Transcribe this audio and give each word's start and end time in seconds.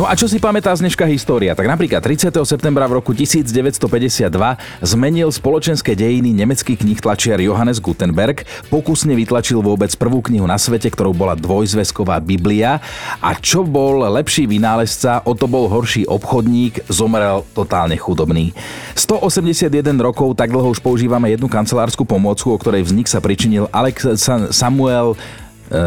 No 0.00 0.08
a 0.08 0.16
čo 0.16 0.24
si 0.24 0.40
pamätá 0.40 0.72
z 0.72 0.80
dneška 0.80 1.04
história? 1.12 1.52
Tak 1.52 1.68
napríklad 1.68 2.00
30. 2.00 2.32
septembra 2.48 2.88
v 2.88 3.04
roku 3.04 3.12
1952 3.12 4.32
zmenil 4.80 5.28
spoločenské 5.28 5.92
dejiny 5.92 6.32
nemecký 6.32 6.72
knih 6.72 7.04
tlačiar 7.04 7.36
Johannes 7.36 7.84
Gutenberg, 7.84 8.48
pokusne 8.72 9.12
vytlačil 9.12 9.60
vôbec 9.60 9.92
prvú 10.00 10.24
knihu 10.24 10.48
na 10.48 10.56
svete, 10.56 10.88
ktorou 10.88 11.12
bola 11.12 11.36
dvojzväzková 11.36 12.16
Biblia. 12.24 12.80
A 13.20 13.36
čo 13.36 13.60
bol 13.60 14.00
lepší 14.08 14.48
vynálezca, 14.48 15.20
o 15.28 15.36
to 15.36 15.44
bol 15.44 15.68
horší 15.68 16.08
obchodník, 16.08 16.88
zomrel 16.88 17.44
totálne 17.52 18.00
chudobný. 18.00 18.56
181 18.96 19.68
rokov, 20.00 20.32
tak 20.32 20.48
dlho 20.48 20.72
už 20.72 20.80
používame 20.80 21.28
jednu 21.28 21.44
kancelárskú 21.44 22.08
pomôcku, 22.08 22.48
o 22.48 22.56
ktorej 22.56 22.88
vznik 22.88 23.04
sa 23.04 23.20
pričinil 23.20 23.68
Alex 23.68 24.08
Samuel 24.48 25.12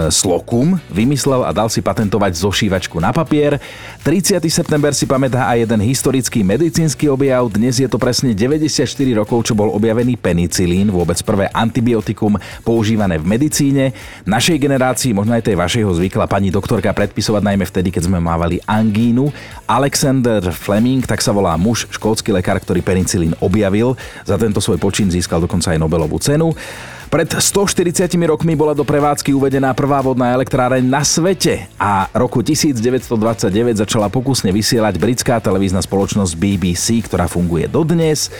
Slokum 0.07 0.80
vymyslel 0.88 1.44
a 1.44 1.52
dal 1.52 1.67
si 1.67 1.84
patentovať 1.84 2.39
zošívačku 2.39 3.03
na 3.03 3.12
papier. 3.12 3.59
30. 4.08 4.39
september 4.48 4.95
si 4.95 5.03
pamätá 5.03 5.52
aj 5.52 5.67
jeden 5.67 5.84
historický 5.84 6.39
medicínsky 6.39 7.12
objav. 7.12 7.52
Dnes 7.52 7.84
je 7.84 7.91
to 7.91 7.99
presne 7.99 8.31
94 8.31 8.88
rokov, 9.11 9.44
čo 9.44 9.52
bol 9.52 9.67
objavený 9.75 10.16
penicilín, 10.16 10.88
vôbec 10.88 11.20
prvé 11.27 11.52
antibiotikum 11.52 12.39
používané 12.63 13.20
v 13.20 13.27
medicíne. 13.27 13.91
Našej 14.23 14.55
generácii, 14.55 15.11
možno 15.11 15.35
aj 15.35 15.52
tej 15.52 15.59
vašej 15.59 15.84
ho 15.84 15.91
zvykla 15.91 16.31
pani 16.31 16.47
doktorka 16.47 16.95
predpisovať 16.95 17.44
najmä 17.44 17.67
vtedy, 17.67 17.91
keď 17.91 18.08
sme 18.08 18.23
mávali 18.23 18.63
angínu. 18.63 19.36
Alexander 19.67 20.39
Fleming, 20.55 21.03
tak 21.03 21.20
sa 21.20 21.36
volá 21.36 21.59
muž, 21.59 21.91
škótsky 21.91 22.31
lekár, 22.31 22.55
ktorý 22.63 22.80
penicilín 22.80 23.36
objavil. 23.44 24.00
Za 24.23 24.39
tento 24.39 24.63
svoj 24.63 24.80
počin 24.80 25.11
získal 25.11 25.44
dokonca 25.44 25.75
aj 25.75 25.80
Nobelovú 25.84 26.23
cenu. 26.23 26.55
Pred 27.13 27.30
140 27.30 28.09
rokmi 28.26 28.58
bola 28.58 28.73
do 28.73 28.81
prevádzky 28.81 29.38
uvedená 29.38 29.70
prvá 29.77 30.02
vodná 30.02 30.34
elektráreň 30.34 30.81
na 30.81 31.05
svete 31.05 31.70
a 31.77 32.09
roku 32.09 32.42
1929 32.42 33.53
začala 33.86 34.09
pokusne 34.09 34.50
vysielať 34.50 34.97
britská 34.97 35.38
televízna 35.38 35.86
spoločnosť 35.86 36.34
BBC, 36.34 37.06
ktorá 37.06 37.30
funguje 37.30 37.69
dodnes. 37.69 38.34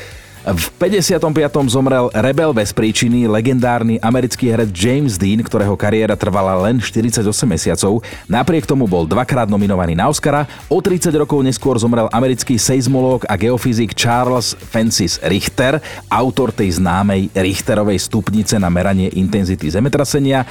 V 0.44 0.76
55. 0.76 1.24
zomrel 1.72 2.12
rebel 2.12 2.52
bez 2.52 2.76
príčiny, 2.76 3.32
legendárny 3.32 3.96
americký 4.04 4.52
herec 4.52 4.76
James 4.76 5.16
Dean, 5.16 5.40
ktorého 5.40 5.72
kariéra 5.80 6.20
trvala 6.20 6.60
len 6.68 6.84
48 6.84 7.24
mesiacov. 7.48 8.04
Napriek 8.28 8.68
tomu 8.68 8.84
bol 8.84 9.08
dvakrát 9.08 9.48
nominovaný 9.48 9.96
na 9.96 10.12
Oscara. 10.12 10.44
O 10.68 10.84
30 10.84 11.16
rokov 11.16 11.40
neskôr 11.48 11.80
zomrel 11.80 12.12
americký 12.12 12.60
seizmológ 12.60 13.24
a 13.32 13.40
geofyzik 13.40 13.96
Charles 13.96 14.52
Francis 14.68 15.16
Richter, 15.24 15.80
autor 16.12 16.52
tej 16.52 16.76
známej 16.76 17.32
Richterovej 17.32 18.04
stupnice 18.04 18.60
na 18.60 18.68
meranie 18.68 19.16
intenzity 19.16 19.72
zemetrasenia. 19.72 20.44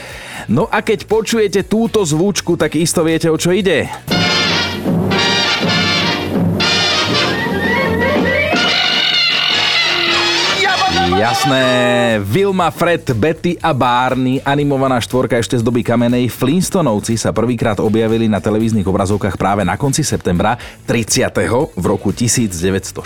No 0.49 0.73
a 0.73 0.81
keď 0.81 1.05
počujete 1.05 1.69
túto 1.69 2.01
zvučku, 2.01 2.56
tak 2.56 2.81
isto 2.81 3.05
viete, 3.05 3.29
o 3.29 3.37
čo 3.37 3.53
ide. 3.53 3.93
Jasné, 11.13 11.65
Vilma, 12.25 12.73
Fred, 12.73 13.05
Betty 13.13 13.61
a 13.61 13.77
Barney, 13.77 14.41
animovaná 14.41 14.97
štvorka 14.97 15.37
ešte 15.37 15.61
z 15.61 15.63
doby 15.63 15.85
kamenej, 15.85 16.33
Flintstonovci 16.33 17.21
sa 17.21 17.37
prvýkrát 17.37 17.77
objavili 17.85 18.33
na 18.33 18.41
televíznych 18.41 18.89
obrazovkách 18.89 19.37
práve 19.37 19.61
na 19.61 19.77
konci 19.77 20.01
septembra 20.01 20.57
30. 20.89 21.29
v 21.77 21.85
roku 21.85 22.17
1960. 22.17 22.97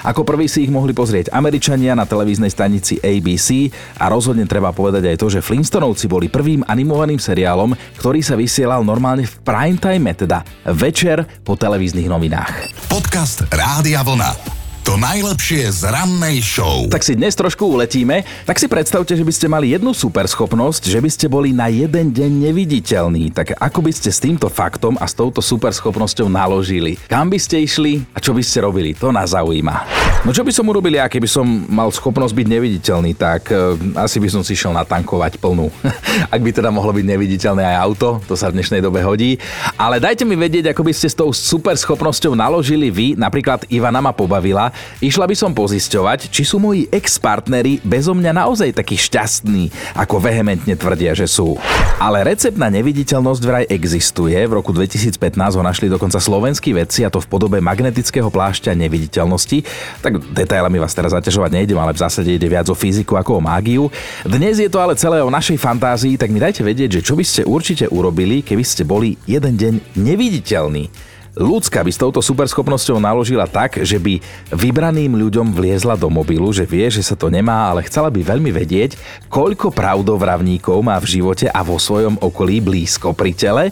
Ako 0.00 0.24
prvý 0.24 0.48
si 0.48 0.64
ich 0.64 0.72
mohli 0.72 0.96
pozrieť 0.96 1.28
Američania 1.36 1.92
na 1.92 2.08
televíznej 2.08 2.48
stanici 2.48 2.96
ABC 3.04 3.68
a 4.00 4.08
rozhodne 4.08 4.48
treba 4.48 4.72
povedať 4.72 5.04
aj 5.12 5.16
to, 5.20 5.28
že 5.28 5.44
Flintstonovci 5.44 6.08
boli 6.08 6.32
prvým 6.32 6.64
animovaným 6.64 7.20
seriálom, 7.20 7.76
ktorý 8.00 8.24
sa 8.24 8.32
vysielal 8.32 8.80
normálne 8.80 9.28
v 9.28 9.34
prime 9.44 9.76
time, 9.76 10.08
teda 10.16 10.40
večer 10.72 11.20
po 11.44 11.52
televíznych 11.52 12.08
novinách. 12.08 12.72
Podcast 12.88 13.44
Rádia 13.52 14.00
Vlna. 14.00 14.53
To 14.84 15.00
najlepšie 15.00 15.72
z 15.72 15.88
rannej 15.88 16.44
show. 16.44 16.84
Tak 16.92 17.00
si 17.00 17.16
dnes 17.16 17.32
trošku 17.32 17.64
uletíme. 17.64 18.20
Tak 18.44 18.60
si 18.60 18.68
predstavte, 18.68 19.16
že 19.16 19.24
by 19.24 19.32
ste 19.32 19.48
mali 19.48 19.72
jednu 19.72 19.96
super 19.96 20.28
schopnosť, 20.28 20.92
že 20.92 21.00
by 21.00 21.08
ste 21.08 21.24
boli 21.24 21.56
na 21.56 21.72
jeden 21.72 22.12
deň 22.12 22.52
neviditeľní. 22.52 23.32
Tak 23.32 23.56
ako 23.56 23.80
by 23.80 23.92
ste 23.96 24.12
s 24.12 24.20
týmto 24.20 24.52
faktom 24.52 25.00
a 25.00 25.08
s 25.08 25.16
touto 25.16 25.40
super 25.40 25.72
schopnosťou 25.72 26.28
naložili? 26.28 27.00
Kam 27.08 27.32
by 27.32 27.40
ste 27.40 27.64
išli 27.64 28.04
a 28.12 28.20
čo 28.20 28.36
by 28.36 28.44
ste 28.44 28.60
robili? 28.60 28.92
To 29.00 29.08
nás 29.08 29.32
zaujíma. 29.32 29.88
No 30.28 30.36
čo 30.36 30.44
by 30.44 30.52
som 30.52 30.68
urobil 30.68 31.00
ja, 31.00 31.08
keby 31.08 31.32
som 31.32 31.48
mal 31.64 31.88
schopnosť 31.88 32.36
byť 32.36 32.46
neviditeľný, 32.52 33.16
tak 33.16 33.48
uh, 33.56 33.80
asi 33.96 34.20
by 34.20 34.28
som 34.28 34.44
si 34.44 34.52
šiel 34.52 34.76
natankovať 34.76 35.40
plnú. 35.40 35.72
Ak 36.34 36.44
by 36.44 36.52
teda 36.52 36.68
mohlo 36.68 36.92
byť 36.92 37.08
neviditeľné 37.08 37.64
aj 37.64 37.76
auto, 37.80 38.08
to 38.28 38.36
sa 38.36 38.52
v 38.52 38.60
dnešnej 38.60 38.84
dobe 38.84 39.00
hodí. 39.00 39.40
Ale 39.80 39.96
dajte 39.96 40.28
mi 40.28 40.36
vedieť, 40.36 40.76
ako 40.76 40.82
by 40.84 40.92
ste 40.92 41.08
s 41.08 41.16
tou 41.16 41.28
super 41.32 41.76
schopnosťou 41.76 42.36
naložili 42.36 42.88
vy. 42.88 43.06
Napríklad 43.16 43.68
Ivana 43.68 44.00
ma 44.00 44.16
pobavila, 44.16 44.73
Išla 45.00 45.26
by 45.28 45.36
som 45.36 45.52
pozisťovať, 45.52 46.30
či 46.30 46.42
sú 46.42 46.62
moji 46.62 46.86
ex-partneri 46.90 47.80
bezo 47.82 48.12
mňa 48.12 48.32
naozaj 48.34 48.76
takí 48.76 48.96
šťastní, 48.98 49.70
ako 49.98 50.20
vehementne 50.20 50.74
tvrdia, 50.74 51.12
že 51.12 51.26
sú. 51.26 51.56
Ale 51.98 52.26
recept 52.26 52.58
na 52.58 52.68
neviditeľnosť 52.70 53.42
vraj 53.42 53.64
existuje. 53.70 54.36
V 54.36 54.52
roku 54.52 54.74
2015 54.74 55.18
ho 55.56 55.62
našli 55.62 55.86
dokonca 55.86 56.18
slovenskí 56.18 56.74
vedci 56.74 57.06
a 57.06 57.12
to 57.12 57.22
v 57.22 57.30
podobe 57.30 57.58
magnetického 57.62 58.28
plášťa 58.28 58.74
neviditeľnosti. 58.74 59.62
Tak 60.02 60.34
detailami 60.34 60.82
vás 60.82 60.92
teraz 60.92 61.14
zaťažovať 61.14 61.50
nejdem, 61.54 61.78
ale 61.78 61.94
v 61.94 62.02
zásade 62.02 62.30
ide 62.30 62.48
viac 62.50 62.66
o 62.68 62.76
fyziku 62.76 63.14
ako 63.16 63.38
o 63.38 63.44
mágiu. 63.44 63.86
Dnes 64.26 64.58
je 64.58 64.68
to 64.68 64.82
ale 64.82 64.98
celé 64.98 65.22
o 65.22 65.30
našej 65.30 65.56
fantázii, 65.60 66.18
tak 66.18 66.34
mi 66.34 66.42
dajte 66.42 66.66
vedieť, 66.66 67.00
že 67.00 67.04
čo 67.06 67.14
by 67.14 67.24
ste 67.24 67.42
určite 67.46 67.86
urobili, 67.88 68.42
keby 68.42 68.64
ste 68.66 68.82
boli 68.82 69.16
jeden 69.24 69.54
deň 69.54 69.74
neviditeľní. 69.94 71.13
Ľudská 71.34 71.82
by 71.82 71.90
s 71.90 71.98
touto 71.98 72.22
superschopnosťou 72.22 73.02
naložila 73.02 73.50
tak, 73.50 73.82
že 73.82 73.98
by 73.98 74.22
vybraným 74.54 75.18
ľuďom 75.18 75.50
vliezla 75.50 75.98
do 75.98 76.06
mobilu, 76.06 76.54
že 76.54 76.62
vie, 76.62 76.86
že 76.86 77.02
sa 77.02 77.18
to 77.18 77.26
nemá, 77.26 77.74
ale 77.74 77.82
chcela 77.90 78.06
by 78.06 78.22
veľmi 78.22 78.54
vedieť, 78.54 78.94
koľko 79.26 79.74
pravdovravníkov 79.74 80.78
má 80.78 80.94
v 81.02 81.18
živote 81.18 81.50
a 81.50 81.66
vo 81.66 81.74
svojom 81.74 82.22
okolí 82.22 82.62
blízko 82.62 83.18
pri 83.18 83.34
tele. 83.34 83.64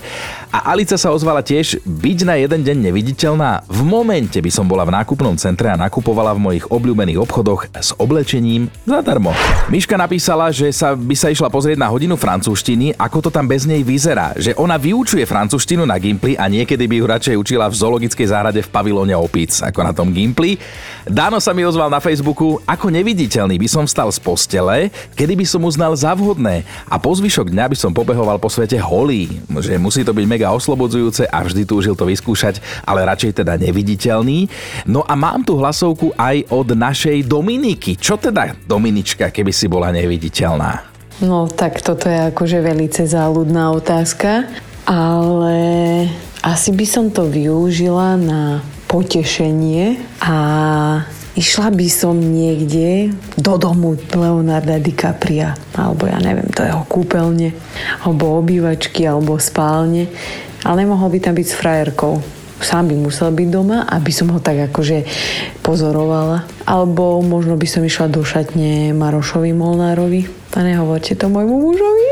A 0.51 0.75
Alica 0.75 0.99
sa 0.99 1.15
ozvala 1.15 1.39
tiež 1.39 1.79
byť 1.87 2.19
na 2.27 2.35
jeden 2.43 2.67
deň 2.67 2.77
neviditeľná. 2.91 3.63
V 3.71 3.87
momente 3.87 4.43
by 4.43 4.51
som 4.51 4.67
bola 4.67 4.83
v 4.83 4.99
nákupnom 4.99 5.39
centre 5.39 5.71
a 5.71 5.79
nakupovala 5.79 6.35
v 6.35 6.43
mojich 6.43 6.67
obľúbených 6.67 7.23
obchodoch 7.23 7.71
s 7.79 7.95
oblečením 7.95 8.75
zadarmo. 8.83 9.31
Miška 9.71 9.95
napísala, 9.95 10.51
že 10.51 10.75
sa 10.75 10.99
by 10.99 11.15
sa 11.15 11.31
išla 11.31 11.47
pozrieť 11.47 11.79
na 11.79 11.87
hodinu 11.87 12.19
francúzštiny, 12.19 12.99
ako 12.99 13.23
to 13.23 13.31
tam 13.31 13.47
bez 13.47 13.71
nej 13.71 13.87
vyzerá, 13.87 14.35
že 14.35 14.51
ona 14.59 14.75
vyučuje 14.75 15.23
francúzštinu 15.23 15.87
na 15.87 15.95
Gimply 16.03 16.35
a 16.35 16.51
niekedy 16.51 16.91
by 16.91 16.97
ju 16.99 17.07
radšej 17.07 17.35
učila 17.39 17.52
učila 17.53 17.69
v 17.69 17.77
zoologickej 17.77 18.33
záhrade 18.33 18.65
v 18.65 18.73
pavilóne 18.73 19.13
opíc, 19.13 19.61
ako 19.61 19.85
na 19.85 19.93
tom 19.93 20.09
Gimply. 20.09 20.57
Dáno 21.05 21.37
sa 21.37 21.53
mi 21.53 21.61
ozval 21.69 21.93
na 21.93 22.01
Facebooku, 22.01 22.57
ako 22.65 22.89
neviditeľný 22.89 23.61
by 23.61 23.69
som 23.69 23.85
vstal 23.85 24.09
z 24.09 24.17
postele, 24.25 24.89
kedy 25.13 25.37
by 25.37 25.45
som 25.45 25.61
uznal 25.61 25.93
za 25.93 26.17
vhodné 26.17 26.65
a 26.89 26.97
po 26.97 27.13
zvyšok 27.13 27.53
dňa 27.53 27.69
by 27.69 27.77
som 27.77 27.93
pobehoval 27.93 28.41
po 28.41 28.49
svete 28.49 28.81
holý, 28.81 29.45
že 29.61 29.77
musí 29.77 30.01
to 30.01 30.17
byť 30.17 30.25
mega 30.25 30.49
oslobodzujúce 30.49 31.29
a 31.29 31.45
vždy 31.45 31.69
túžil 31.69 31.93
to 31.93 32.09
vyskúšať, 32.09 32.65
ale 32.89 33.05
radšej 33.05 33.45
teda 33.45 33.61
neviditeľný. 33.61 34.49
No 34.89 35.05
a 35.05 35.13
mám 35.13 35.45
tu 35.45 35.61
hlasovku 35.61 36.17
aj 36.17 36.49
od 36.49 36.73
našej 36.73 37.29
Dominiky. 37.29 38.01
Čo 38.01 38.17
teda 38.17 38.57
Dominička, 38.65 39.29
keby 39.29 39.53
si 39.53 39.69
bola 39.69 39.93
neviditeľná? 39.93 40.89
No 41.21 41.53
tak 41.53 41.85
toto 41.85 42.09
je 42.09 42.33
akože 42.33 42.65
velice 42.65 43.05
záľudná 43.05 43.77
otázka, 43.77 44.49
ale 44.89 45.61
asi 46.43 46.75
by 46.75 46.87
som 46.87 47.15
to 47.15 47.31
využila 47.31 48.19
na 48.19 48.67
potešenie 48.91 49.97
a 50.21 50.37
išla 51.39 51.73
by 51.73 51.89
som 51.89 52.19
niekde 52.19 53.15
do 53.41 53.57
domu 53.57 53.97
Leonarda 53.97 54.77
DiCapria, 54.83 55.57
alebo 55.73 56.11
ja 56.11 56.19
neviem, 56.21 56.51
to 56.53 56.67
jeho 56.67 56.85
kúpeľne, 56.85 57.57
alebo 58.05 58.37
obývačky, 58.43 59.07
alebo 59.09 59.41
spálne, 59.41 60.11
ale 60.67 60.85
nemohol 60.85 61.09
by 61.15 61.19
tam 61.23 61.35
byť 61.39 61.47
s 61.47 61.57
frajerkou. 61.57 62.15
Sám 62.63 62.95
by 62.95 62.95
musel 62.95 63.35
byť 63.35 63.49
doma, 63.51 63.83
aby 63.91 64.15
som 64.15 64.31
ho 64.31 64.39
tak 64.39 64.71
akože 64.71 65.03
pozorovala. 65.67 66.47
Alebo 66.63 67.19
možno 67.19 67.59
by 67.59 67.67
som 67.67 67.83
išla 67.83 68.07
do 68.07 68.23
šatne 68.23 68.95
Marošovi 68.95 69.51
Molnárovi. 69.51 70.31
A 70.55 70.63
nehovorte 70.63 71.19
to 71.19 71.27
môjmu 71.27 71.59
mužovi. 71.59 72.12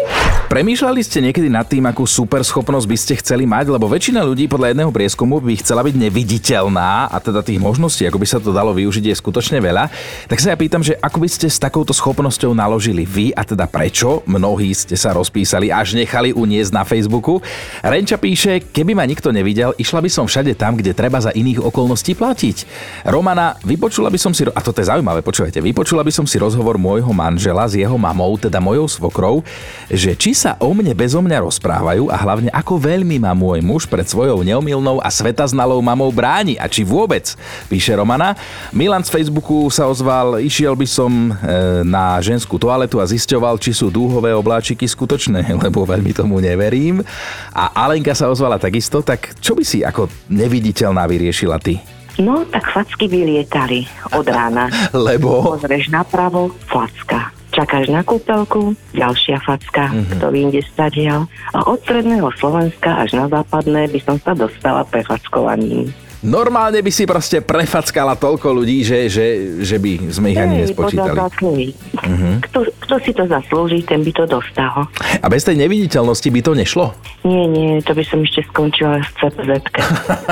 Premýšľali 0.50 1.06
ste 1.06 1.22
niekedy 1.22 1.46
nad 1.46 1.62
tým, 1.62 1.86
akú 1.86 2.02
super 2.10 2.42
schopnosť 2.42 2.82
by 2.90 2.96
ste 2.98 3.14
chceli 3.22 3.46
mať, 3.46 3.70
lebo 3.70 3.86
väčšina 3.86 4.18
ľudí 4.26 4.50
podľa 4.50 4.74
jedného 4.74 4.90
prieskumu 4.90 5.38
by 5.38 5.62
chcela 5.62 5.86
byť 5.86 5.94
neviditeľná 5.94 7.06
a 7.06 7.16
teda 7.22 7.46
tých 7.46 7.62
možností, 7.62 8.02
ako 8.02 8.18
by 8.18 8.26
sa 8.26 8.42
to 8.42 8.50
dalo 8.50 8.74
využiť, 8.74 9.14
je 9.14 9.14
skutočne 9.14 9.62
veľa. 9.62 9.86
Tak 10.26 10.42
sa 10.42 10.50
ja 10.50 10.58
pýtam, 10.58 10.82
že 10.82 10.98
ako 10.98 11.22
by 11.22 11.28
ste 11.30 11.46
s 11.46 11.62
takouto 11.62 11.94
schopnosťou 11.94 12.50
naložili 12.50 13.06
vy 13.06 13.30
a 13.30 13.46
teda 13.46 13.70
prečo? 13.70 14.26
Mnohí 14.26 14.74
ste 14.74 14.98
sa 14.98 15.14
rozpísali, 15.14 15.70
až 15.70 15.94
nechali 15.94 16.34
uniesť 16.34 16.74
na 16.74 16.82
Facebooku. 16.82 17.38
Renča 17.86 18.18
píše, 18.18 18.74
keby 18.74 18.98
ma 18.98 19.06
nikto 19.06 19.30
nevidel, 19.30 19.70
išla 19.78 20.02
by 20.02 20.10
som 20.10 20.26
všade 20.26 20.58
tam, 20.58 20.74
kde 20.74 20.98
treba 20.98 21.22
za 21.22 21.30
iných 21.30 21.62
okolností 21.62 22.18
platiť. 22.18 22.66
Romana, 23.06 23.54
vypočula 23.62 24.10
by 24.10 24.18
som 24.18 24.34
si, 24.34 24.42
a 24.50 24.58
toto 24.58 24.82
je 24.82 24.90
zaujímavé, 24.90 25.22
počúvajte, 25.22 25.62
vypočula 25.62 26.02
by 26.02 26.10
som 26.10 26.26
si 26.26 26.42
rozhovor 26.42 26.74
môjho 26.74 27.14
manžela 27.14 27.70
s 27.70 27.78
jeho 27.78 27.94
mamou, 27.94 28.34
teda 28.34 28.58
mojou 28.58 28.90
svokrou, 28.90 29.46
že 29.86 30.18
či 30.18 30.39
sa 30.40 30.56
o 30.56 30.72
mne 30.72 30.96
bezo 30.96 31.20
mňa 31.20 31.44
rozprávajú 31.44 32.08
a 32.08 32.16
hlavne 32.16 32.48
ako 32.48 32.80
veľmi 32.80 33.20
ma 33.20 33.36
môj 33.36 33.60
muž 33.60 33.84
pred 33.84 34.08
svojou 34.08 34.40
neomilnou 34.40 34.96
a 35.04 35.12
svetaznalou 35.12 35.76
mamou 35.84 36.08
bráni 36.08 36.56
a 36.56 36.64
či 36.64 36.80
vôbec, 36.80 37.36
píše 37.68 37.92
Romana. 37.92 38.32
Milan 38.72 39.04
z 39.04 39.12
Facebooku 39.12 39.68
sa 39.68 39.84
ozval, 39.84 40.40
išiel 40.40 40.72
by 40.72 40.88
som 40.88 41.12
e, 41.12 41.84
na 41.84 42.16
ženskú 42.24 42.56
toaletu 42.56 43.04
a 43.04 43.04
zisťoval, 43.04 43.60
či 43.60 43.76
sú 43.76 43.92
dúhové 43.92 44.32
obláčiky 44.32 44.88
skutočné, 44.88 45.44
lebo 45.68 45.84
veľmi 45.84 46.16
tomu 46.16 46.40
neverím. 46.40 47.04
A 47.52 47.76
Alenka 47.76 48.16
sa 48.16 48.32
ozvala 48.32 48.56
takisto, 48.56 49.04
tak 49.04 49.36
čo 49.44 49.52
by 49.52 49.60
si 49.60 49.84
ako 49.84 50.08
neviditeľná 50.32 51.04
vyriešila 51.04 51.60
ty? 51.60 51.76
No, 52.16 52.48
tak 52.48 52.64
facky 52.72 53.12
vylietali 53.12 53.84
od 54.16 54.24
rána. 54.24 54.72
Lebo? 54.96 55.44
Pozrieš 55.56 55.92
napravo, 55.92 56.52
facka. 56.64 57.39
Čakáš 57.60 57.92
na 57.92 58.00
kúpelku, 58.00 58.72
ďalšia 58.96 59.36
facka, 59.44 59.92
mm-hmm. 59.92 60.16
kto 60.16 60.26
vyjde 60.32 60.64
stadial. 60.64 61.28
A 61.52 61.60
od 61.68 61.76
stredného 61.84 62.32
Slovenska 62.40 63.04
až 63.04 63.12
na 63.20 63.28
západné 63.28 63.84
by 63.92 64.00
som 64.00 64.16
sa 64.16 64.32
dostala 64.32 64.80
prefackovaním. 64.88 65.92
Normálne 66.20 66.84
by 66.84 66.92
si 66.92 67.08
proste 67.08 67.40
prefackala 67.40 68.12
toľko 68.12 68.52
ľudí, 68.52 68.84
že, 68.84 69.08
že, 69.08 69.26
že 69.64 69.80
by 69.80 70.12
sme 70.12 70.36
ich 70.36 70.40
ani 70.40 70.68
nespočítali. 70.68 71.16
Uh-huh. 71.16 72.36
Kto, 72.44 72.68
kto 72.68 72.94
si 73.00 73.16
to 73.16 73.24
zaslúži, 73.24 73.80
ten 73.88 74.04
by 74.04 74.12
to 74.12 74.24
dostal. 74.28 74.84
A 75.16 75.26
bez 75.32 75.48
tej 75.48 75.56
neviditeľnosti 75.56 76.28
by 76.28 76.40
to 76.44 76.52
nešlo? 76.52 76.92
Nie, 77.24 77.48
nie, 77.48 77.80
to 77.80 77.96
by 77.96 78.04
som 78.04 78.20
ešte 78.20 78.44
skončila 78.52 79.00
v 79.00 79.10
CPZ. 79.16 79.50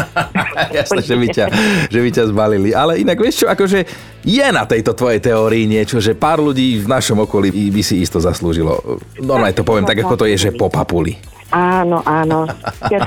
Jasné, 0.76 1.00
že 1.00 1.17
by, 1.17 1.26
ťa, 1.32 1.46
že 1.88 1.99
by 2.05 2.08
ťa 2.12 2.25
zbalili. 2.37 2.76
Ale 2.76 3.00
inak 3.00 3.17
vieš 3.17 3.44
čo, 3.44 3.46
akože 3.49 3.88
je 4.29 4.46
na 4.52 4.69
tejto 4.69 4.93
tvojej 4.93 5.25
teórii 5.25 5.64
niečo, 5.64 6.05
že 6.05 6.12
pár 6.12 6.44
ľudí 6.44 6.85
v 6.85 6.87
našom 6.88 7.25
okolí 7.25 7.49
by 7.49 7.81
si 7.81 8.05
isto 8.05 8.20
zaslúžilo. 8.20 9.00
Normálne 9.25 9.56
to 9.56 9.64
poviem 9.64 9.88
tak, 9.88 10.05
ako 10.05 10.20
to 10.20 10.29
je, 10.29 10.37
že 10.37 10.50
po 10.52 10.69
papuli. 10.69 11.17
Áno, 11.49 12.05
áno. 12.05 12.45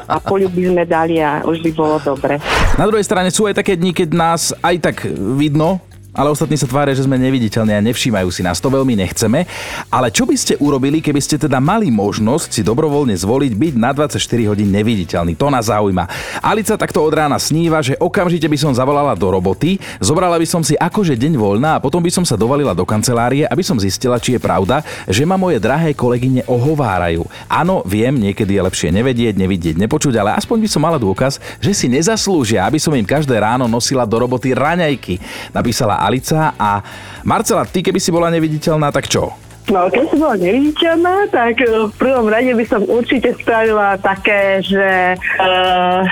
A 0.09 0.17
by 0.49 0.63
sme 0.73 0.83
dali 0.89 1.21
a 1.21 1.45
už 1.45 1.61
by 1.61 1.71
bolo 1.77 2.01
dobre. 2.01 2.41
Na 2.77 2.89
druhej 2.89 3.05
strane 3.05 3.29
sú 3.29 3.45
aj 3.45 3.61
také 3.61 3.77
dni, 3.77 3.93
keď 3.93 4.09
nás 4.17 4.41
aj 4.65 4.75
tak 4.81 4.95
vidno, 5.37 5.77
ale 6.11 6.27
ostatní 6.27 6.59
sa 6.59 6.67
tvária, 6.67 6.91
že 6.91 7.07
sme 7.07 7.15
neviditeľní 7.15 7.71
a 7.71 7.85
nevšímajú 7.87 8.27
si 8.35 8.43
nás. 8.43 8.59
To 8.59 8.67
veľmi 8.67 8.99
nechceme. 8.99 9.47
Ale 9.87 10.11
čo 10.11 10.27
by 10.27 10.35
ste 10.35 10.59
urobili, 10.59 10.99
keby 10.99 11.23
ste 11.23 11.39
teda 11.39 11.63
mali 11.63 11.87
možnosť 11.87 12.51
si 12.51 12.61
dobrovoľne 12.67 13.15
zvoliť 13.15 13.53
byť 13.55 13.73
na 13.79 13.95
24 13.95 14.19
hodín 14.51 14.75
neviditeľný? 14.75 15.39
To 15.39 15.47
nás 15.47 15.71
zaujíma. 15.71 16.03
Alica 16.43 16.75
takto 16.75 16.99
od 16.99 17.15
rána 17.15 17.39
sníva, 17.39 17.79
že 17.79 17.95
okamžite 17.95 18.43
by 18.51 18.57
som 18.59 18.75
zavolala 18.75 19.15
do 19.15 19.31
roboty, 19.31 19.79
zobrala 20.03 20.35
by 20.35 20.43
som 20.43 20.59
si 20.59 20.75
akože 20.75 21.15
deň 21.15 21.39
voľná 21.39 21.79
a 21.79 21.81
potom 21.83 22.03
by 22.03 22.11
som 22.11 22.27
sa 22.27 22.35
dovalila 22.35 22.75
do 22.75 22.83
kancelárie, 22.83 23.47
aby 23.47 23.63
som 23.63 23.79
zistila, 23.79 24.19
či 24.19 24.35
je 24.35 24.43
pravda, 24.43 24.83
že 25.07 25.23
ma 25.23 25.39
moje 25.39 25.63
drahé 25.63 25.95
kolegyne 25.95 26.43
ohovárajú. 26.43 27.23
Áno, 27.47 27.87
viem, 27.87 28.11
niekedy 28.19 28.59
je 28.59 28.65
lepšie 28.67 28.89
nevedieť, 28.91 29.39
nevidieť, 29.39 29.75
nepočuť, 29.79 30.19
ale 30.19 30.35
aspoň 30.35 30.59
by 30.59 30.67
som 30.67 30.83
mala 30.83 30.99
dôkaz, 30.99 31.39
že 31.63 31.71
si 31.71 31.87
nezaslúžia, 31.87 32.67
aby 32.67 32.83
som 32.83 32.91
im 32.91 33.07
každé 33.07 33.39
ráno 33.39 33.63
nosila 33.71 34.03
do 34.03 34.19
roboty 34.19 34.51
raňajky. 34.51 35.15
Napísala 35.55 36.00
Alica 36.01 36.57
a 36.57 36.81
Marcela, 37.23 37.65
ty 37.65 37.85
keby 37.85 38.01
si 38.01 38.09
bola 38.09 38.33
neviditeľná, 38.33 38.89
tak 38.89 39.07
čo? 39.07 39.50
No, 39.71 39.87
keď 39.87 40.03
som 40.11 40.19
bola 40.19 40.35
neviditeľná, 40.35 41.15
tak 41.31 41.63
eh, 41.63 41.87
v 41.87 41.93
prvom 41.95 42.27
rade 42.27 42.51
by 42.51 42.65
som 42.67 42.83
určite 42.83 43.31
spravila 43.39 43.95
také, 43.95 44.59
že... 44.59 45.15
Uh... 45.39 46.03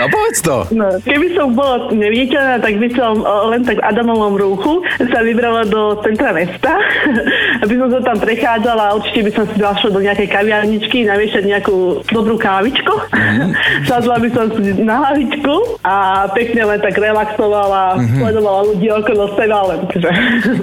No 0.00 0.08
povedz 0.08 0.40
to. 0.40 0.64
No, 0.72 0.88
keby 1.04 1.36
som 1.36 1.52
bola 1.52 1.92
neviditeľná, 1.92 2.64
tak 2.64 2.80
by 2.80 2.88
som 2.96 3.20
uh, 3.20 3.52
len 3.52 3.60
tak 3.68 3.76
v 3.76 3.84
Adamovom 3.84 4.34
rúchu 4.40 4.80
sa 4.96 5.20
vybrala 5.20 5.68
do 5.68 6.00
centra 6.00 6.32
mesta, 6.32 6.80
aby 7.64 7.74
som 7.76 7.88
sa 7.92 8.00
tam 8.00 8.16
prechádzala 8.16 8.82
a 8.88 8.96
určite 8.96 9.28
by 9.28 9.32
som 9.36 9.44
si 9.52 9.56
zašla 9.60 9.88
do 9.92 10.00
nejakej 10.00 10.28
kaviarničky, 10.32 11.04
naviešať 11.04 11.44
nejakú 11.44 12.00
dobrú 12.08 12.40
kávičku. 12.40 12.94
Mm. 13.12 13.52
Sadla 13.88 14.16
by 14.24 14.28
som 14.32 14.46
si 14.56 14.72
na 14.80 15.04
hlavičku 15.04 15.54
a 15.84 16.24
pekne 16.32 16.62
len 16.64 16.80
tak 16.80 16.96
relaxovala, 16.96 18.00
mm-hmm. 18.00 18.20
sledovala 18.24 18.60
ľudí 18.72 18.88
okolo 18.88 19.24
seba. 19.36 19.58
Len, 19.68 19.80
že... 19.92 20.10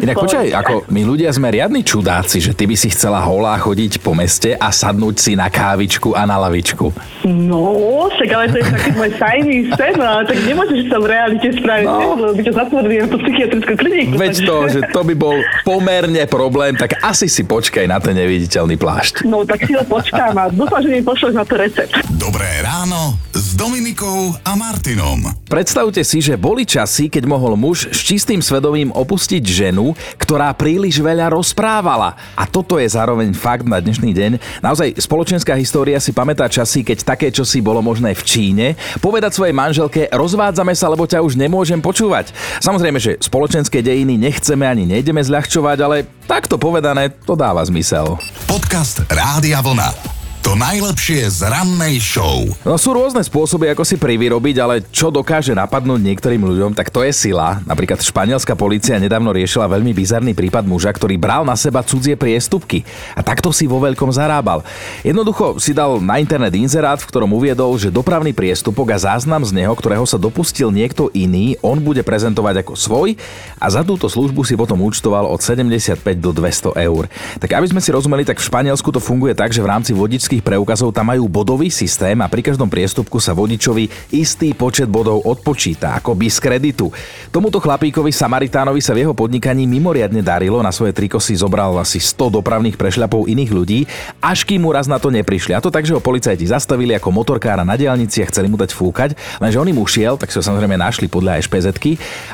Inak 0.02 0.16
počkaj, 0.18 0.48
ako 0.58 0.74
my 0.98 1.06
ľudia 1.06 1.30
sme 1.30 1.54
riadni 1.54 1.86
čudáci, 1.86 2.42
že 2.42 2.58
ty 2.58 2.66
by 2.66 2.74
si 2.74 2.90
chcela 2.90 3.22
holá 3.22 3.54
chodiť 3.62 4.02
po 4.02 4.18
meste 4.18 4.58
a 4.58 4.74
sadnúť 4.74 5.16
si 5.22 5.32
na 5.38 5.46
kávičku 5.46 6.18
a 6.18 6.26
na 6.26 6.42
lavičku. 6.42 6.90
No, 7.22 8.10
však 8.10 8.30
ale 8.34 8.50
to 8.50 8.58
je 8.58 8.66
taký 8.66 8.90
môj 8.98 9.12
tajný 9.14 9.70
sen, 9.78 9.94
ale 10.02 10.26
tak 10.26 10.42
nemôžeš 10.42 10.90
to 10.90 10.98
v 10.98 11.06
realite 11.06 11.48
spraviť, 11.54 11.86
no. 11.86 12.18
lebo 12.18 12.34
by 12.34 12.42
ťa 12.42 12.54
zatvorili 12.66 12.96
na 12.98 13.08
tú 13.14 13.18
psychiatrickú 13.22 13.74
kliniku. 13.78 14.14
Veď 14.18 14.36
to, 14.42 14.56
že 14.74 14.80
to 14.90 15.02
by 15.06 15.14
bol 15.14 15.38
pomerne 15.62 16.24
problém, 16.26 16.74
tak 16.74 16.98
asi 17.06 17.30
si 17.30 17.46
počkaj 17.46 17.86
na 17.86 18.02
ten 18.02 18.18
neviditeľný 18.18 18.82
plášť. 18.82 19.30
No, 19.30 19.46
tak 19.46 19.70
si 19.70 19.78
ho 19.78 19.86
počkám 19.86 20.34
a 20.34 20.50
dúfam, 20.50 20.82
že 20.82 20.90
mi 20.90 21.06
pošleš 21.06 21.38
na 21.38 21.46
to 21.46 21.62
recept. 21.62 21.94
Dobré 22.18 22.66
ráno 22.66 23.22
s 23.38 23.54
Dominikou 23.54 24.34
a 24.42 24.58
Martinom. 24.58 25.30
Predstavte 25.46 26.02
si, 26.02 26.26
že 26.26 26.42
boli 26.42 26.66
časy, 26.66 27.06
keď 27.06 27.30
mohol 27.30 27.54
muž 27.54 27.94
s 27.94 28.02
čistým 28.02 28.42
svedomím 28.42 28.90
opustiť 28.90 29.44
ženu, 29.46 29.94
ktorá 30.18 30.50
príliš 30.58 30.87
príliš 30.88 31.04
veľa 31.04 31.36
rozprávala. 31.36 32.16
A 32.32 32.48
toto 32.48 32.80
je 32.80 32.88
zároveň 32.88 33.36
fakt 33.36 33.68
na 33.68 33.84
dnešný 33.84 34.16
deň. 34.16 34.32
Naozaj 34.64 34.96
spoločenská 35.04 35.52
história 35.60 36.00
si 36.00 36.16
pamätá 36.16 36.48
časy, 36.48 36.80
keď 36.80 37.04
také 37.04 37.28
čosi 37.28 37.60
bolo 37.60 37.84
možné 37.84 38.16
v 38.16 38.24
Číne. 38.24 38.66
Povedať 39.04 39.36
svojej 39.36 39.52
manželke, 39.52 40.08
rozvádzame 40.08 40.72
sa, 40.72 40.88
lebo 40.88 41.04
ťa 41.04 41.20
už 41.20 41.36
nemôžem 41.36 41.84
počúvať. 41.84 42.32
Samozrejme, 42.64 43.04
že 43.04 43.20
spoločenské 43.20 43.84
dejiny 43.84 44.16
nechceme 44.16 44.64
ani 44.64 44.88
nejdeme 44.88 45.20
zľahčovať, 45.20 45.78
ale 45.84 46.08
takto 46.24 46.56
povedané 46.56 47.12
to 47.12 47.36
dáva 47.36 47.60
zmysel. 47.68 48.16
Podcast 48.48 49.04
Rádia 49.12 49.60
Vlna. 49.60 50.07
To 50.48 50.56
najlepšie 50.56 51.28
z 51.28 51.44
rannej 51.44 52.00
show. 52.00 52.48
No 52.64 52.80
sú 52.80 52.96
rôzne 52.96 53.20
spôsoby, 53.20 53.68
ako 53.68 53.84
si 53.84 54.00
privyrobiť, 54.00 54.56
ale 54.64 54.80
čo 54.96 55.12
dokáže 55.12 55.52
napadnúť 55.52 56.00
niektorým 56.00 56.40
ľuďom, 56.40 56.72
tak 56.72 56.88
to 56.88 57.04
je 57.04 57.12
sila. 57.12 57.60
Napríklad 57.68 58.00
španielská 58.00 58.56
policia 58.56 58.96
nedávno 58.96 59.36
riešila 59.36 59.68
veľmi 59.68 59.92
bizarný 59.92 60.32
prípad 60.32 60.64
muža, 60.64 60.96
ktorý 60.96 61.20
bral 61.20 61.44
na 61.44 61.52
seba 61.60 61.84
cudzie 61.84 62.16
priestupky 62.16 62.88
a 63.12 63.20
takto 63.20 63.52
si 63.52 63.68
vo 63.68 63.84
veľkom 63.84 64.08
zarábal. 64.08 64.64
Jednoducho 65.04 65.60
si 65.60 65.76
dal 65.76 66.00
na 66.00 66.16
internet 66.24 66.56
inzerát, 66.56 67.04
v 67.04 67.12
ktorom 67.12 67.36
uviedol, 67.36 67.76
že 67.76 67.92
dopravný 67.92 68.32
priestupok 68.32 68.96
a 68.96 69.04
záznam 69.04 69.44
z 69.44 69.52
neho, 69.52 69.76
ktorého 69.76 70.08
sa 70.08 70.16
dopustil 70.16 70.72
niekto 70.72 71.12
iný, 71.12 71.60
on 71.60 71.84
bude 71.84 72.08
prezentovať 72.08 72.64
ako 72.64 72.80
svoj 72.80 73.20
a 73.60 73.68
za 73.68 73.84
túto 73.84 74.08
službu 74.08 74.48
si 74.48 74.56
potom 74.56 74.80
účtoval 74.80 75.28
od 75.28 75.44
75 75.44 76.00
do 76.24 76.32
200 76.32 76.72
eur. 76.88 77.12
Tak 77.36 77.52
aby 77.52 77.68
sme 77.68 77.84
si 77.84 77.92
rozumeli, 77.92 78.24
tak 78.24 78.40
v 78.40 78.48
Španielsku 78.48 78.96
to 78.96 79.04
funguje 79.04 79.36
tak, 79.36 79.52
že 79.52 79.60
v 79.60 79.76
rámci 79.76 79.92
vodičských 79.92 80.37
vodičských 80.38 80.54
preukazov 80.54 80.94
tam 80.94 81.10
majú 81.10 81.26
bodový 81.26 81.74
systém 81.74 82.14
a 82.22 82.30
pri 82.30 82.46
každom 82.46 82.70
priestupku 82.70 83.18
sa 83.18 83.34
vodičovi 83.34 84.14
istý 84.14 84.54
počet 84.54 84.86
bodov 84.86 85.26
odpočíta, 85.26 85.98
ako 85.98 86.14
by 86.14 86.28
z 86.30 86.38
kreditu. 86.38 86.86
Tomuto 87.34 87.58
chlapíkovi 87.58 88.14
Samaritánovi 88.14 88.78
sa 88.78 88.94
v 88.94 89.02
jeho 89.02 89.18
podnikaní 89.18 89.66
mimoriadne 89.66 90.22
darilo, 90.22 90.62
na 90.62 90.70
svoje 90.70 90.94
trikosy 90.94 91.34
zobral 91.34 91.74
asi 91.82 91.98
100 91.98 92.38
dopravných 92.38 92.78
prešľapov 92.78 93.26
iných 93.26 93.52
ľudí, 93.52 93.80
až 94.22 94.46
kým 94.46 94.62
mu 94.62 94.70
raz 94.70 94.86
na 94.86 95.02
to 95.02 95.10
neprišli. 95.10 95.58
A 95.58 95.64
to 95.64 95.74
tak, 95.74 95.90
že 95.90 95.98
ho 95.98 96.02
policajti 96.04 96.46
zastavili 96.46 96.94
ako 96.94 97.10
motorkára 97.10 97.66
na 97.66 97.74
diálnici 97.74 98.22
a 98.22 98.30
chceli 98.30 98.46
mu 98.46 98.62
dať 98.62 98.78
fúkať, 98.78 99.18
lenže 99.42 99.58
on 99.58 99.70
im 99.74 99.82
ušiel, 99.82 100.22
tak 100.22 100.30
sa 100.30 100.46
samozrejme 100.46 100.78
našli 100.78 101.10
podľa 101.10 101.42
špz 101.42 101.66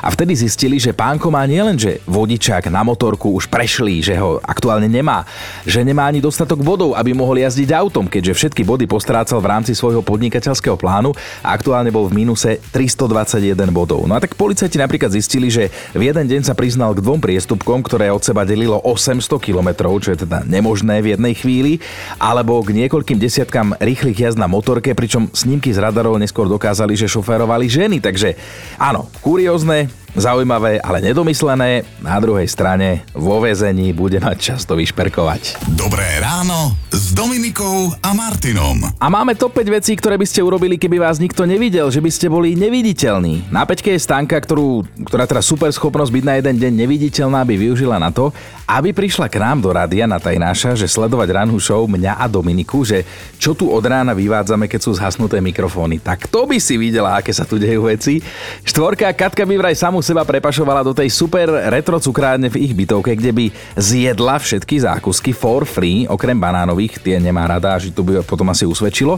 a 0.04 0.08
vtedy 0.12 0.36
zistili, 0.36 0.76
že 0.76 0.92
pánko 0.92 1.32
má 1.32 1.46
nielenže 1.48 2.04
vodičák 2.04 2.68
na 2.68 2.84
motorku 2.84 3.32
už 3.32 3.48
prešli, 3.48 4.04
že 4.04 4.18
ho 4.18 4.42
aktuálne 4.44 4.90
nemá, 4.90 5.24
že 5.64 5.80
nemá 5.80 6.10
ani 6.10 6.20
dostatok 6.20 6.60
bodov, 6.60 6.92
aby 6.98 7.14
mohol 7.14 7.40
jazdiť 7.40 7.70
auto 7.70 7.93
autom, 7.94 8.10
keďže 8.10 8.34
všetky 8.34 8.66
body 8.66 8.90
postrácal 8.90 9.38
v 9.38 9.54
rámci 9.54 9.70
svojho 9.70 10.02
podnikateľského 10.02 10.74
plánu 10.74 11.14
a 11.46 11.54
aktuálne 11.54 11.94
bol 11.94 12.10
v 12.10 12.26
mínuse 12.26 12.58
321 12.74 13.54
bodov. 13.70 14.02
No 14.10 14.18
a 14.18 14.20
tak 14.20 14.34
policajti 14.34 14.82
napríklad 14.82 15.14
zistili, 15.14 15.46
že 15.46 15.70
v 15.94 16.10
jeden 16.10 16.26
deň 16.26 16.42
sa 16.42 16.58
priznal 16.58 16.90
k 16.98 17.06
dvom 17.06 17.22
priestupkom, 17.22 17.86
ktoré 17.86 18.10
od 18.10 18.18
seba 18.18 18.42
delilo 18.42 18.82
800 18.82 19.38
km, 19.38 19.86
čo 20.02 20.10
je 20.10 20.26
teda 20.26 20.42
nemožné 20.42 21.06
v 21.06 21.14
jednej 21.14 21.38
chvíli, 21.38 21.78
alebo 22.18 22.58
k 22.66 22.74
niekoľkým 22.82 23.22
desiatkám 23.22 23.78
rýchlych 23.78 24.26
jazd 24.26 24.42
na 24.42 24.50
motorke, 24.50 24.90
pričom 24.90 25.30
snímky 25.30 25.70
z 25.70 25.78
radarov 25.78 26.18
neskôr 26.18 26.50
dokázali, 26.50 26.98
že 26.98 27.06
šoférovali 27.06 27.70
ženy. 27.70 28.02
Takže 28.02 28.34
áno, 28.74 29.06
kuriózne, 29.22 29.86
Zaujímavé, 30.14 30.78
ale 30.78 31.02
nedomyslené. 31.02 31.82
Na 31.98 32.22
druhej 32.22 32.46
strane 32.46 33.02
vo 33.18 33.42
väzení 33.42 33.90
bude 33.90 34.22
mať 34.22 34.54
často 34.54 34.78
vyšperkovať. 34.78 35.74
Dobré 35.74 36.06
ráno 36.22 36.78
s 36.94 37.10
Dominikou 37.10 37.90
a 37.98 38.14
Martinom. 38.14 38.78
A 38.94 39.06
máme 39.10 39.34
top 39.34 39.58
5 39.58 39.74
vecí, 39.74 39.98
ktoré 39.98 40.14
by 40.14 40.22
ste 40.22 40.38
urobili, 40.38 40.78
keby 40.78 41.02
vás 41.02 41.18
nikto 41.18 41.42
nevidel, 41.42 41.90
že 41.90 41.98
by 41.98 42.10
ste 42.14 42.30
boli 42.30 42.54
neviditeľní. 42.54 43.50
Na 43.50 43.66
peťke 43.66 43.90
je 43.90 43.98
stánka, 43.98 44.38
ktorú, 44.38 44.86
ktorá 45.02 45.26
teda 45.26 45.42
super 45.42 45.74
schopnosť 45.74 46.14
byť 46.14 46.24
na 46.30 46.34
jeden 46.38 46.62
deň 46.62 46.72
neviditeľná 46.86 47.42
by 47.42 47.54
využila 47.58 47.98
na 47.98 48.14
to, 48.14 48.30
aby 48.70 48.94
prišla 48.94 49.26
k 49.26 49.42
nám 49.42 49.66
do 49.66 49.74
rádia 49.74 50.06
na 50.06 50.22
tajnáša, 50.22 50.78
že 50.78 50.86
sledovať 50.86 51.42
ranú 51.42 51.58
show 51.58 51.90
mňa 51.90 52.22
a 52.22 52.30
Dominiku, 52.30 52.86
že 52.86 53.02
čo 53.42 53.58
tu 53.58 53.66
od 53.66 53.82
rána 53.82 54.14
vyvádzame, 54.14 54.70
keď 54.70 54.80
sú 54.86 54.94
zhasnuté 54.94 55.42
mikrofóny. 55.42 55.98
Tak 55.98 56.30
to 56.30 56.46
by 56.46 56.62
si 56.62 56.78
videla, 56.78 57.18
aké 57.18 57.34
sa 57.34 57.42
tu 57.42 57.58
dejú 57.58 57.90
veci. 57.90 58.22
Štvorka 58.62 59.10
Katka 59.10 59.42
by 59.42 59.58
vraj 59.58 59.74
samu 59.74 60.03
seba 60.04 60.20
prepašovala 60.28 60.84
do 60.84 60.92
tej 60.92 61.08
super 61.08 61.48
retro 61.72 61.96
cukrárne 61.96 62.52
v 62.52 62.68
ich 62.68 62.76
bytovke, 62.76 63.16
kde 63.16 63.32
by 63.32 63.46
zjedla 63.80 64.36
všetky 64.36 64.84
zákusky 64.84 65.32
for 65.32 65.64
free, 65.64 66.04
okrem 66.04 66.36
banánových, 66.36 67.00
tie 67.00 67.16
nemá 67.16 67.48
rada, 67.48 67.80
že 67.80 67.88
to 67.88 68.04
by 68.04 68.20
potom 68.20 68.52
asi 68.52 68.68
usvedčilo. 68.68 69.16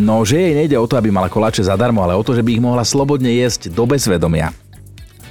No, 0.00 0.24
že 0.24 0.40
jej 0.40 0.56
nejde 0.56 0.80
o 0.80 0.88
to, 0.88 0.96
aby 0.96 1.12
mala 1.12 1.28
koláče 1.28 1.68
zadarmo, 1.68 2.00
ale 2.00 2.16
o 2.16 2.24
to, 2.24 2.32
že 2.32 2.40
by 2.40 2.56
ich 2.56 2.64
mohla 2.64 2.82
slobodne 2.82 3.28
jesť 3.28 3.68
do 3.68 3.84
bezvedomia. 3.84 4.61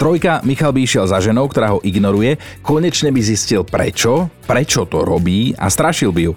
Trojka, 0.00 0.42
Michal 0.42 0.72
by 0.74 0.80
išiel 0.82 1.04
za 1.06 1.22
ženou, 1.22 1.46
ktorá 1.46 1.76
ho 1.76 1.80
ignoruje, 1.84 2.36
konečne 2.64 3.12
by 3.12 3.20
zistil 3.22 3.62
prečo, 3.62 4.32
prečo 4.44 4.88
to 4.88 5.04
robí 5.04 5.54
a 5.56 5.68
strašil 5.68 6.10
by 6.10 6.22
ju. 6.26 6.32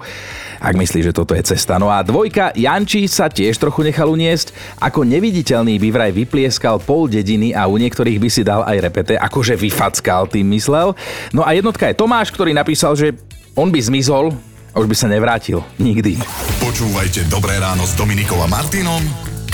Ak 0.60 0.74
myslí, 0.74 1.06
že 1.06 1.14
toto 1.14 1.36
je 1.36 1.44
cesta. 1.46 1.76
No 1.78 1.92
a 1.92 2.02
dvojka, 2.02 2.56
Janči 2.56 3.06
sa 3.12 3.30
tiež 3.30 3.60
trochu 3.60 3.86
nechal 3.86 4.10
uniesť. 4.10 4.56
Ako 4.82 5.04
neviditeľný 5.04 5.78
by 5.78 5.88
vraj 5.92 6.12
vyplieskal 6.16 6.82
pol 6.82 7.12
dediny 7.12 7.52
a 7.52 7.68
u 7.68 7.76
niektorých 7.76 8.18
by 8.18 8.30
si 8.32 8.42
dal 8.42 8.64
aj 8.66 8.78
repete, 8.82 9.14
akože 9.20 9.60
vyfackal, 9.60 10.32
tým 10.32 10.48
myslel. 10.56 10.96
No 11.36 11.46
a 11.46 11.54
jednotka 11.54 11.92
je 11.92 12.00
Tomáš, 12.00 12.32
ktorý 12.34 12.56
napísal, 12.56 12.98
že 12.98 13.14
on 13.54 13.70
by 13.70 13.80
zmizol, 13.84 14.34
a 14.76 14.84
už 14.84 14.92
by 14.92 14.96
sa 14.96 15.08
nevrátil. 15.08 15.64
Nikdy. 15.80 16.20
Počúvajte 16.60 17.32
Dobré 17.32 17.56
ráno 17.64 17.88
s 17.88 17.96
Dominikou 17.96 18.36
a 18.44 18.48
Martinom 18.52 19.00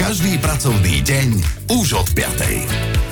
každý 0.01 0.41
pracovný 0.41 1.05
deň 1.05 1.27
už 1.77 1.93
od 1.93 2.07
5. 2.17 3.10